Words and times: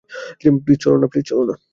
Please, 0.63 0.79
চল 1.27 1.39
না। 1.49 1.55